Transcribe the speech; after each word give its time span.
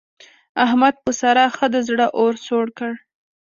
احمد 0.65 0.95
په 1.03 1.11
سارا 1.19 1.45
ښه 1.55 1.67
د 1.73 1.75
زړه 1.87 2.05
اور 2.19 2.33
سوړ 2.45 2.65
کړ. 2.77 2.93